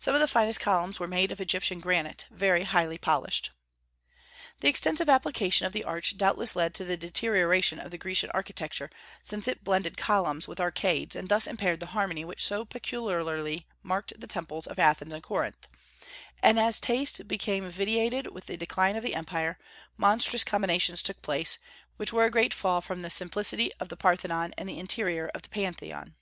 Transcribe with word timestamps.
Some 0.00 0.16
of 0.16 0.20
the 0.20 0.26
finest 0.26 0.58
columns 0.58 0.98
were 0.98 1.06
made 1.06 1.30
of 1.30 1.40
Egyptian 1.40 1.78
granite, 1.78 2.26
very 2.28 2.64
highly 2.64 2.98
polished. 2.98 3.52
The 4.58 4.68
extensive 4.68 5.08
application 5.08 5.64
of 5.64 5.72
the 5.72 5.84
arch 5.84 6.16
doubtless 6.16 6.56
led 6.56 6.74
to 6.74 6.84
the 6.84 6.96
deterioration 6.96 7.78
of 7.78 7.92
the 7.92 7.96
Grecian 7.96 8.32
architecture, 8.34 8.90
since 9.22 9.46
it 9.46 9.62
blended 9.62 9.96
columns 9.96 10.48
with 10.48 10.58
arcades, 10.58 11.14
and 11.14 11.28
thus 11.28 11.46
impaired 11.46 11.78
the 11.78 11.94
harmony 11.94 12.24
which 12.24 12.44
so 12.44 12.64
peculiarly 12.64 13.64
marked 13.84 14.18
the 14.18 14.26
temples 14.26 14.66
of 14.66 14.80
Athens 14.80 15.12
and 15.12 15.22
Corinth; 15.22 15.68
and 16.42 16.58
as 16.58 16.80
taste 16.80 17.28
became 17.28 17.70
vitiated 17.70 18.26
with 18.34 18.46
the 18.46 18.56
decline 18.56 18.96
of 18.96 19.04
the 19.04 19.14
empire, 19.14 19.56
monstrous 19.96 20.42
combinations 20.42 21.00
took 21.00 21.22
place, 21.22 21.58
which 21.96 22.12
were 22.12 22.24
a 22.24 22.30
great 22.32 22.52
fall 22.52 22.80
from 22.80 23.02
the 23.02 23.08
simplicity 23.08 23.70
of 23.78 23.88
the 23.88 23.96
Parthenon 23.96 24.52
and 24.58 24.68
the 24.68 24.80
interior 24.80 25.28
of 25.32 25.42
the 25.42 25.48
Pantheon. 25.48 26.16